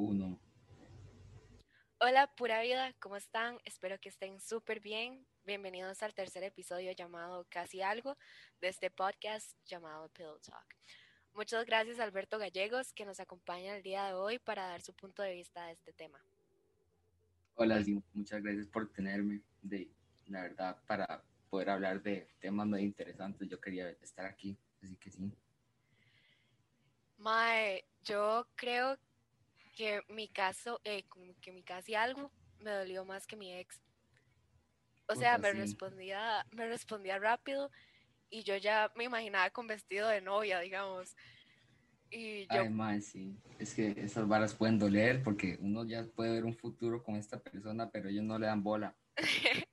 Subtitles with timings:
[0.00, 0.40] uno.
[1.98, 3.58] Hola, pura vida, ¿cómo están?
[3.64, 5.26] Espero que estén súper bien.
[5.44, 8.16] Bienvenidos al tercer episodio llamado Casi Algo
[8.62, 10.74] de este podcast llamado Pillow Talk.
[11.34, 14.94] Muchas gracias a Alberto Gallegos que nos acompaña el día de hoy para dar su
[14.94, 16.18] punto de vista de este tema.
[17.56, 19.42] Hola, sí, muchas gracias por tenerme.
[19.60, 19.90] De,
[20.28, 25.10] la verdad, para poder hablar de temas muy interesantes, yo quería estar aquí, así que
[25.10, 25.30] sí.
[27.18, 28.96] Mae, yo creo
[29.80, 31.06] que mi caso, eh,
[31.40, 33.80] que mi casi algo me dolió más que mi ex.
[35.06, 37.70] O sea, me respondía, me respondía rápido
[38.28, 41.16] y yo ya me imaginaba con vestido de novia, digamos.
[42.10, 42.62] Y yo...
[42.78, 43.34] Ay, sí.
[43.58, 47.40] Es que esas varas pueden doler porque uno ya puede ver un futuro con esta
[47.40, 48.94] persona, pero ellos no le dan bola.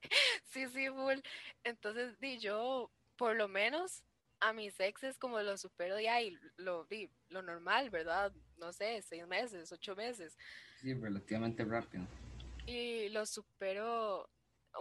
[0.45, 1.19] sí, sí, full.
[1.65, 4.05] Entonces, di yo, por lo menos,
[4.39, 8.31] a mis exes como lo supero de ahí, lo, di, lo normal, ¿verdad?
[8.57, 10.37] No sé, seis meses, ocho meses.
[10.81, 12.05] Sí, relativamente rápido.
[12.65, 14.29] Y lo supero,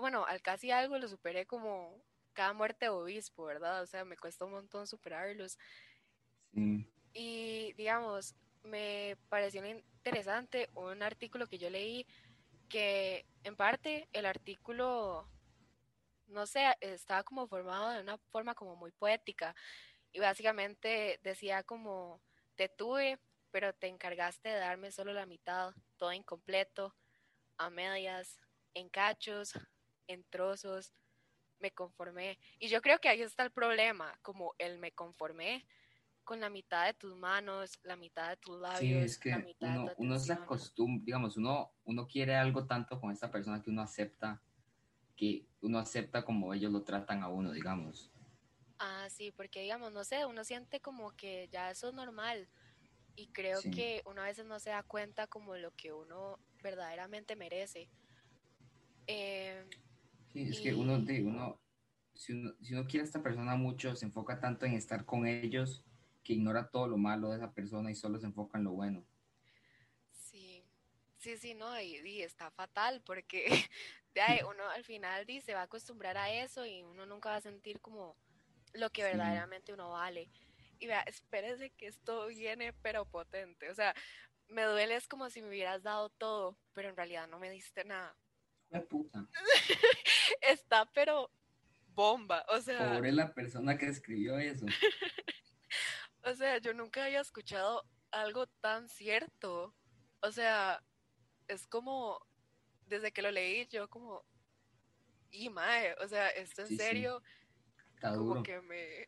[0.01, 3.83] bueno, al casi algo lo superé como cada muerte de obispo, ¿verdad?
[3.83, 5.59] O sea, me cuesta un montón superarlos.
[6.53, 6.87] Sí.
[7.13, 12.07] Y digamos, me pareció interesante un artículo que yo leí
[12.69, 15.29] que en parte el artículo
[16.29, 19.55] no sé, estaba como formado de una forma como muy poética
[20.13, 22.21] y básicamente decía como,
[22.57, 23.19] te tuve,
[23.57, 26.95] pero te encargaste de darme solo la mitad, todo incompleto,
[27.57, 28.39] a medias,
[28.75, 29.55] en cachos,
[30.09, 30.93] en trozos,
[31.59, 32.39] me conformé.
[32.59, 35.67] Y yo creo que ahí está el problema, como el me conformé
[36.23, 38.79] con la mitad de tus manos, la mitad de tus labios.
[38.79, 43.31] Sí, es que uno, uno se acostumbra, digamos, uno, uno quiere algo tanto con esta
[43.31, 44.43] persona que uno acepta
[45.17, 48.13] que uno acepta como ellos lo tratan a uno, digamos.
[48.79, 52.51] Ah, sí, porque digamos, no sé, uno siente como que ya eso es normal
[53.17, 57.35] y creo que uno a veces no se da cuenta como lo que uno verdaderamente
[57.35, 57.89] merece.
[59.07, 59.65] Eh,
[60.33, 61.61] sí, es que uno, uno,
[62.15, 65.27] si uno, si uno quiere a esta persona mucho, se enfoca tanto en estar con
[65.27, 65.83] ellos
[66.23, 69.03] que ignora todo lo malo de esa persona y solo se enfoca en lo bueno.
[70.13, 70.63] Sí,
[71.17, 73.47] sí, sí, no, y está fatal porque
[74.49, 77.81] uno al final se va a acostumbrar a eso y uno nunca va a sentir
[77.81, 78.17] como
[78.75, 80.29] lo que verdaderamente uno vale.
[80.79, 83.71] Y vea, espérese que esto viene pero potente.
[83.71, 83.95] O sea,
[84.49, 87.85] me duele es como si me hubieras dado todo, pero en realidad no me diste
[87.85, 88.17] nada.
[88.89, 89.27] puta.
[90.41, 91.31] Está pero
[91.95, 92.95] bomba, o sea.
[92.95, 94.67] Pobre la persona que escribió eso.
[96.25, 99.75] o sea, yo nunca había escuchado algo tan cierto.
[100.21, 100.83] O sea,
[101.49, 102.21] es como
[102.87, 104.25] desde que lo leí, yo como,
[105.31, 107.23] y mae, o sea, esto en serio,
[108.01, 109.07] como que me,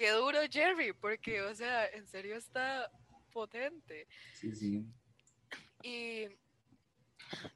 [0.00, 2.90] qué duro Jerry, porque, o sea, en serio está
[3.30, 4.08] potente.
[4.32, 4.82] Sí, sí.
[5.82, 6.26] Y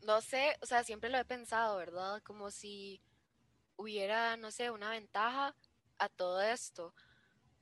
[0.03, 2.23] no sé, o sea, siempre lo he pensado, ¿verdad?
[2.23, 3.01] Como si
[3.77, 5.57] hubiera, no sé, una ventaja
[5.97, 6.95] a todo esto.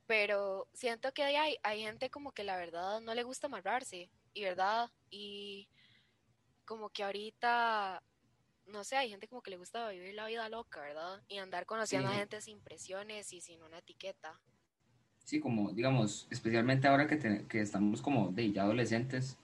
[0.05, 4.43] Pero siento que hay, hay gente como que la verdad no le gusta amarrarse, y
[4.43, 5.69] verdad, y
[6.65, 8.03] como que ahorita,
[8.65, 11.23] no sé, hay gente como que le gusta vivir la vida loca, ¿verdad?
[11.29, 14.41] Y andar conociendo a gente sin presiones y sin una etiqueta.
[15.23, 19.37] Sí, como digamos, especialmente ahora que, que estamos como de ya adolescentes,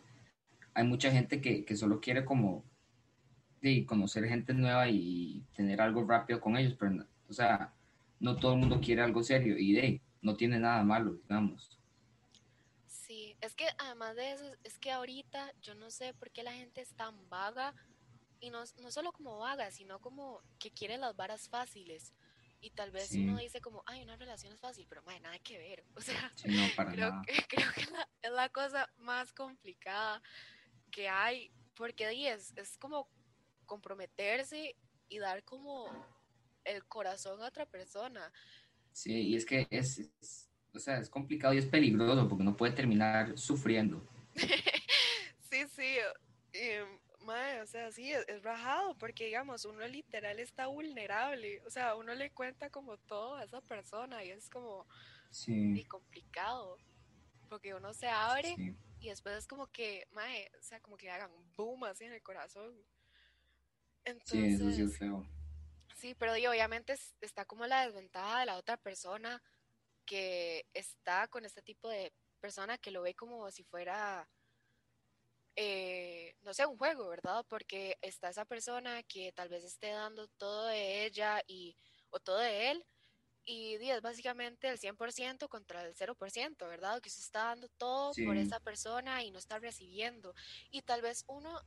[0.74, 2.64] hay mucha gente que, que solo quiere como
[3.62, 7.74] de conocer gente nueva y tener algo rápido con ellos, pero, o sea,
[8.20, 11.78] no todo el mundo quiere algo serio y de no tiene nada malo, digamos.
[12.88, 16.54] Sí, es que además de eso, es que ahorita yo no sé por qué la
[16.54, 17.74] gente es tan vaga
[18.40, 22.14] y no, no solo como vaga, sino como que quiere las varas fáciles.
[22.62, 25.40] Y tal vez uno dice como, ay, una relación es fácil, pero no hay nada
[25.40, 25.84] que ver.
[25.96, 26.32] O sea,
[26.94, 27.82] creo, Que, creo que
[28.22, 30.22] es la cosa más complicada
[30.92, 33.08] que hay, porque es, es como
[33.66, 34.76] comprometerse
[35.08, 35.88] y dar como
[36.66, 38.32] el corazón a otra persona.
[38.92, 42.74] Sí, y es que es o sea, es complicado y es peligroso porque uno puede
[42.74, 44.02] terminar sufriendo.
[45.50, 45.96] sí, sí,
[47.28, 52.32] o sea, sí, es, rajado porque, digamos, uno literal está vulnerable, o sea, uno le
[52.32, 54.88] cuenta como todo a esa persona y es como
[55.30, 55.86] sí.
[55.86, 56.78] complicado
[57.50, 58.56] porque uno se abre
[59.00, 62.14] y después es como que, mae, o sea, como que le hagan boom así en
[62.14, 62.74] el corazón.
[64.26, 65.26] sí, eso sí es feo.
[65.96, 69.42] Sí, pero obviamente está como la desventaja de la otra persona
[70.06, 74.28] que está con este tipo de persona que lo ve como si fuera,
[75.62, 77.46] eh, no sé, un juego, ¿verdad?
[77.50, 81.76] Porque está esa persona que tal vez esté dando todo de ella y,
[82.12, 82.86] o todo de él
[83.44, 87.02] y es básicamente el 100% contra el 0%, ¿verdad?
[87.02, 90.34] Que se está dando todo por esa persona y no está recibiendo.
[90.72, 91.60] Y tal vez uno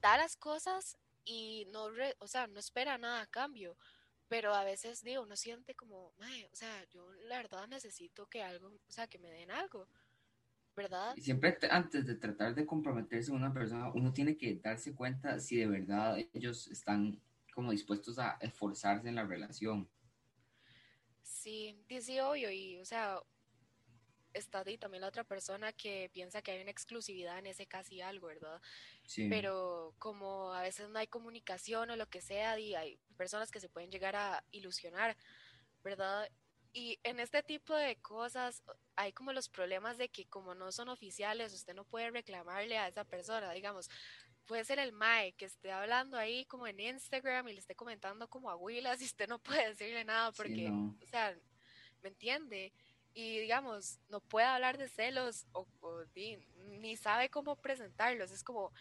[0.00, 3.78] da las cosas y no, o sea, no espera nada a cambio,
[4.26, 8.68] pero a veces digo, uno siente como, o sea, yo la verdad necesito que algo,
[8.68, 9.88] o sea, que me den algo,
[10.78, 11.14] ¿verdad?
[11.16, 15.38] Y siempre antes de tratar de comprometerse con una persona, uno tiene que darse cuenta
[15.40, 17.20] si de verdad ellos están
[17.52, 19.90] como dispuestos a esforzarse en la relación
[21.38, 23.20] Sí, dice obvio, y o sea,
[24.32, 28.00] está ahí también la otra persona que piensa que hay una exclusividad en ese casi
[28.00, 28.60] algo, ¿verdad?
[29.04, 29.28] Sí.
[29.28, 33.60] Pero como a veces no hay comunicación o lo que sea, y hay personas que
[33.60, 35.16] se pueden llegar a ilusionar,
[35.84, 36.28] ¿verdad?
[36.72, 38.62] Y en este tipo de cosas
[38.94, 42.88] hay como los problemas de que como no son oficiales, usted no puede reclamarle a
[42.88, 43.88] esa persona, digamos,
[44.48, 48.28] puede ser el Mae que esté hablando ahí como en Instagram y le esté comentando
[48.28, 51.36] como a Willas y usted no puede decirle nada porque, o sea,
[52.02, 52.72] ¿me entiende?
[53.14, 55.66] Y digamos, no puede hablar de celos o,
[56.14, 58.30] ni, sabe cómo presentarlos.
[58.30, 58.72] Es como,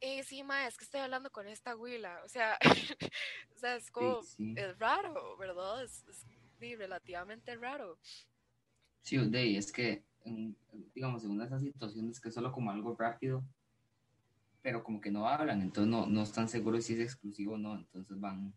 [0.00, 2.20] eh, sí, es que estoy hablando con esta Willa.
[2.24, 2.58] O sea,
[3.54, 5.84] o sea es como, es raro, ¿verdad?
[5.84, 6.04] Es,
[6.74, 7.98] relativamente raro.
[9.02, 10.02] Sí, de es que,
[10.94, 13.44] digamos, en una de esas situaciones que es solo como algo rápido,
[14.62, 17.76] pero como que no hablan, entonces no, no están seguros si es exclusivo o no,
[17.76, 18.54] entonces van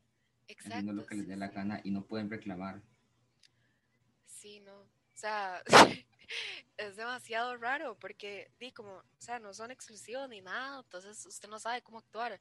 [0.65, 2.81] haciendo lo que les dé la gana y no pueden reclamar.
[4.25, 5.61] Sí, no, o sea,
[6.77, 11.49] es demasiado raro porque, di, como, o sea, no son exclusivos ni nada, entonces usted
[11.49, 12.39] no sabe cómo actuar,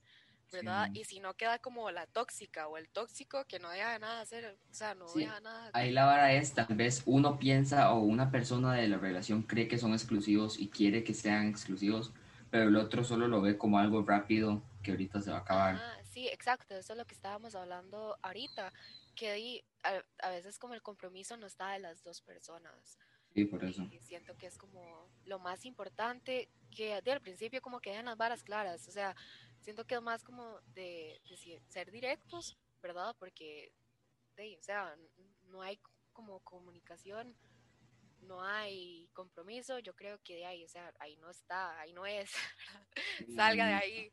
[0.53, 0.89] ¿verdad?
[0.95, 4.59] Y si no queda como la tóxica o el tóxico que no deja nada hacer,
[4.71, 5.71] o sea, no deja nada.
[5.73, 9.69] Ahí la vara es, tal vez uno piensa o una persona de la relación cree
[9.69, 12.13] que son exclusivos y quiere que sean exclusivos,
[12.51, 15.81] pero el otro solo lo ve como algo rápido que ahorita se va a acabar.
[16.05, 18.73] sí, exacto, eso es lo que estábamos hablando ahorita,
[19.15, 22.99] que a, veces como el compromiso no está de las dos personas.
[23.35, 23.87] Sí, por eso.
[23.91, 28.17] Y siento que es como lo más importante que de al principio como que las
[28.17, 29.15] varas claras, o sea,
[29.61, 31.21] siento que es más como de,
[31.69, 33.15] ser directos, ¿verdad?
[33.19, 33.73] Porque,
[34.37, 34.97] de, o sea,
[35.49, 35.81] no hay
[36.13, 37.37] como comunicación
[38.27, 42.07] no hay compromiso, yo creo que de ahí, o sea, ahí no está, ahí no
[42.07, 42.31] es,
[43.37, 44.13] salga de ahí,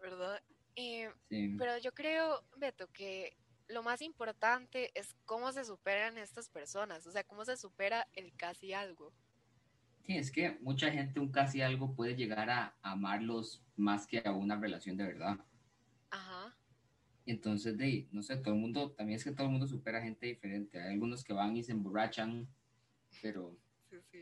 [0.00, 0.42] ¿verdad?
[0.74, 3.36] Pero yo creo, Beto, que
[3.68, 8.34] lo más importante es cómo se superan estas personas, o sea, cómo se supera el
[8.36, 9.12] casi algo.
[10.06, 14.32] Sí, es que mucha gente un casi algo puede llegar a amarlos más que a
[14.32, 15.38] una relación de verdad.
[16.10, 16.54] Ajá.
[17.24, 20.26] Entonces, de, no sé, todo el mundo, también es que todo el mundo supera gente
[20.26, 20.80] diferente.
[20.80, 22.48] Hay algunos que van y se emborrachan
[23.20, 23.56] pero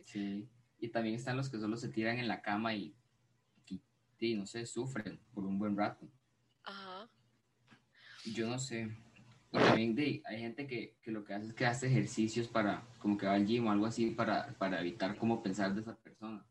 [0.04, 0.48] sí,
[0.78, 2.94] Y también están los que solo se tiran en la cama y,
[4.18, 6.08] y, no sé, sufren por un buen rato.
[6.64, 7.08] Ajá.
[8.34, 8.90] Yo no sé.
[9.52, 13.18] Y también hay gente que, que, lo que hace es que hace ejercicios para, como
[13.18, 16.44] que va al gym o algo así, para, para evitar cómo pensar de esa persona.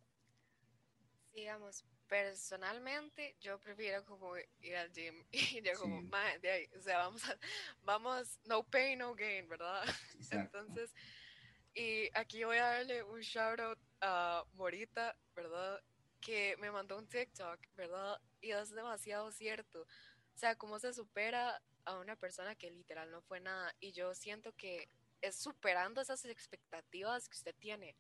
[1.34, 6.02] Digamos, personalmente yo prefiero como ir al gym y yo como,
[6.42, 7.38] de ahí, o sea, vamos, a,
[7.84, 9.84] vamos, no pain, no gain, ¿verdad?
[10.32, 10.94] Entonces,
[11.74, 15.82] y aquí voy a darle un shout out a Morita, ¿verdad?
[16.20, 18.20] Que me mandó un TikTok, ¿verdad?
[18.42, 19.84] Y es demasiado cierto.
[19.84, 23.74] O sea, cómo se supera a una persona que literal no fue nada.
[23.80, 24.88] Y yo siento que
[25.22, 27.96] es superando esas expectativas que usted tiene,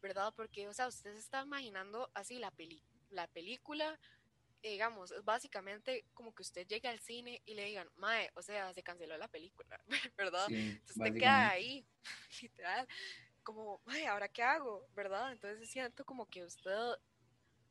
[0.00, 0.32] ¿verdad?
[0.36, 3.98] Porque, o sea, usted se está imaginando así la, peli la película
[4.62, 8.72] digamos, es básicamente como que usted llegue al cine y le digan, Mae, o sea,
[8.72, 9.80] se canceló la película,
[10.16, 10.46] ¿verdad?
[10.48, 11.84] Entonces usted queda ahí,
[12.42, 12.86] literal,
[13.42, 14.86] como, Mae, ¿ahora qué hago?
[14.94, 15.32] ¿verdad?
[15.32, 16.76] Entonces siento como que usted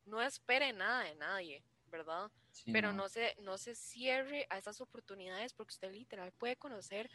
[0.05, 2.31] no espere nada de nadie, ¿verdad?
[2.71, 3.09] Pero no.
[3.09, 7.09] se, no se cierre a esas oportunidades porque usted literal puede conocer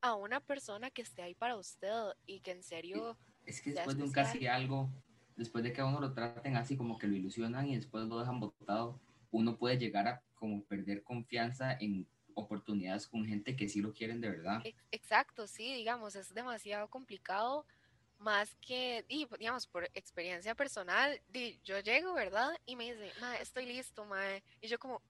[0.00, 1.92] a una persona que esté ahí para usted
[2.26, 3.18] y que en serio...
[3.44, 4.90] Es que después de un casi algo,
[5.36, 8.18] después de que a uno lo traten así como que lo ilusionan y después lo
[8.18, 9.00] dejan botado,
[9.30, 14.20] uno puede llegar a como perder confianza en oportunidades con gente que sí lo quieren
[14.20, 14.62] de verdad.
[14.90, 17.66] Exacto, sí, digamos, es demasiado complicado,
[18.22, 21.20] más que, digamos, por experiencia personal,
[21.64, 22.50] yo llego, ¿verdad?
[22.66, 24.22] Y me dice, ma, estoy listo, ma,
[24.60, 25.02] y yo como,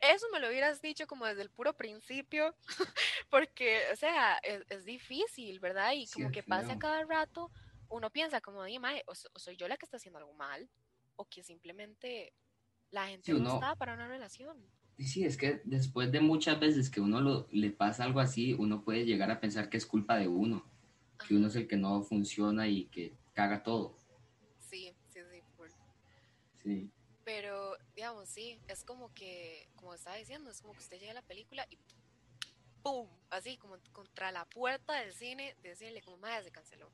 [0.00, 2.54] eso me lo hubieras dicho como desde el puro principio,
[3.30, 5.92] porque, o sea, es, difícil, ¿verdad?
[5.94, 7.50] Y como que pasa cada rato,
[7.88, 10.68] uno piensa como, ma, o soy yo la que está haciendo algo mal,
[11.16, 12.32] o que simplemente
[12.90, 14.56] la gente no está para una relación.
[14.98, 18.82] Sí, es que después de muchas veces que uno lo, le pasa algo así, uno
[18.82, 20.64] puede llegar a pensar que es culpa de uno,
[21.26, 23.96] que uno es el que no funciona y que caga todo.
[24.58, 25.42] Sí, sí, sí.
[26.62, 26.90] Sí.
[27.24, 31.14] Pero, digamos, sí, es como que, como estaba diciendo, es como que usted llega a
[31.14, 31.78] la película y
[32.82, 33.06] ¡pum!
[33.30, 36.90] Así como contra la puerta del cine, decirle como, madre, se canceló.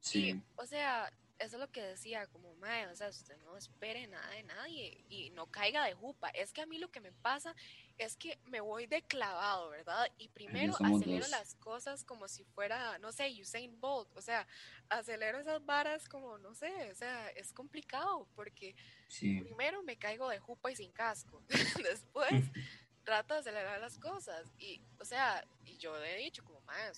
[0.00, 0.42] Sí.
[0.56, 4.28] o sea, eso es lo que decía, como, madre, o sea, usted no espere nada
[4.30, 6.28] de nadie y no caiga de jupa.
[6.28, 7.56] Es que a mí lo que me pasa
[7.96, 10.06] es que me voy de clavado, ¿verdad?
[10.18, 14.46] Y primero acelero las cosas como si fuera, no sé, Usain Bolt, o sea,
[14.90, 18.76] acelero esas varas como, no sé, o sea, es complicado porque
[19.18, 21.42] primero me caigo de jupa y sin casco,
[21.82, 22.30] después
[23.04, 26.92] trato de acelerar las cosas y, o sea, y yo he dicho como, madre,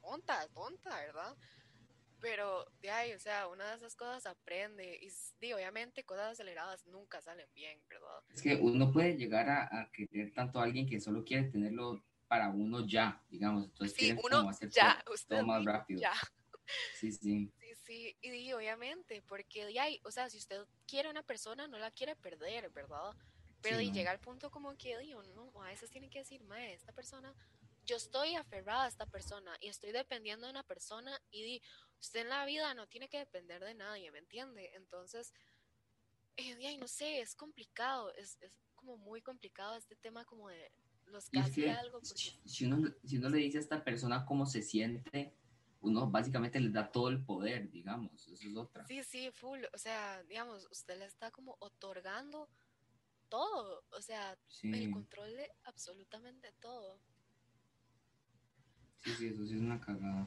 [0.00, 1.36] tonta, tonta, ¿verdad?
[2.20, 7.20] Pero de ahí, o sea, una de esas cosas aprende y, obviamente cosas aceleradas nunca
[7.20, 8.22] salen bien, ¿verdad?
[8.32, 12.48] Es que uno puede llegar a, querer tanto a alguien que solo quiere tenerlo para
[12.48, 16.00] uno ya, digamos, entonces sí, uno hacer ya, todo, usted más rápido.
[16.00, 16.14] Ya.
[16.94, 17.52] Sí, sí.
[17.58, 21.68] Sí, sí, y, obviamente, porque de ahí, o sea, si usted quiere a una persona,
[21.68, 23.14] no la quiere perder, ¿verdad?
[23.60, 26.74] Pero y llega al punto como que, digo, no, a veces tiene que decir, mae,
[26.74, 27.34] esta persona
[27.84, 31.62] yo estoy aferrada a esta persona y estoy dependiendo de una persona y di,
[32.00, 34.70] usted en la vida no tiene que depender de nadie, ¿me entiende?
[34.74, 35.32] Entonces,
[36.36, 40.70] eh, no sé, es complicado, es, es, como muy complicado este tema como de
[41.06, 42.00] los casi algo.
[42.02, 45.34] Si, uno, si uno le dice a esta persona cómo se siente,
[45.80, 48.86] uno básicamente le da todo el poder, digamos, eso es otra.
[48.86, 52.48] Sí, sí, full, o sea, digamos, usted le está como otorgando
[53.28, 57.00] todo, o sea, el control de absolutamente todo.
[59.04, 60.26] Sí, sí, eso sí es una cagada.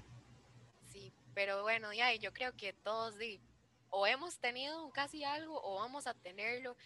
[0.86, 3.15] Sí, pero bueno, ya, yo creo que todos
[3.89, 6.77] o hemos tenido casi algo o vamos a tenerlo.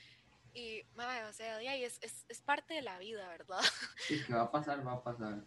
[0.53, 3.59] Y, o sea, ya, es, es, es, parte de la vida, ¿verdad?
[4.07, 5.43] Sí, que va a pasar, va a pasar.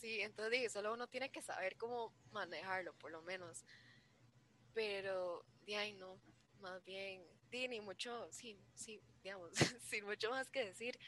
[0.00, 3.64] Sí, entonces solo uno tiene que saber cómo manejarlo, por lo menos.
[4.74, 6.18] Pero, ya, no,
[6.60, 9.50] más bien, ni mucho, sí, sí, digamos,
[9.90, 10.98] sin mucho más que decir.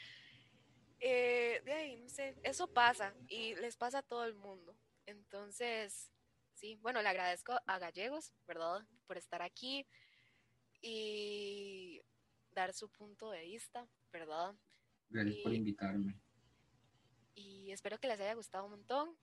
[1.03, 4.77] Eh, de ahí, no sé, eso pasa y les pasa a todo el mundo.
[5.07, 6.11] Entonces,
[6.53, 8.85] sí, bueno, le agradezco a Gallegos, ¿verdad?
[9.07, 9.87] Por estar aquí
[10.79, 12.01] y
[12.51, 14.55] dar su punto de vista, ¿verdad?
[15.09, 16.21] Gracias por invitarme.
[17.33, 19.17] Y espero que les haya gustado un montón.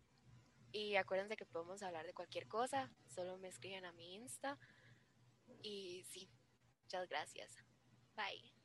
[0.73, 4.59] Y acuérdense que podemos hablar de cualquier cosa, solo me escriben a mi Insta.
[5.63, 6.29] Y sí,
[6.83, 7.57] muchas gracias.
[8.17, 8.58] Bye.